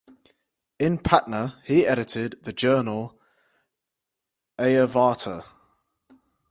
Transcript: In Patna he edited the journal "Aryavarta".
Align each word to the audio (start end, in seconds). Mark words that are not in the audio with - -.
In 0.79 0.97
Patna 1.03 1.61
he 1.63 1.85
edited 1.85 2.41
the 2.43 2.51
journal 2.51 3.21
"Aryavarta". 4.57 5.43